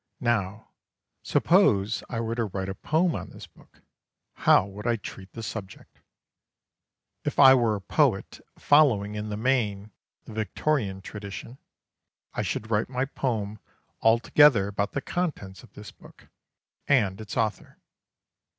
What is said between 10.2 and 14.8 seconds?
the Victorian tradition, I should write my poem altogether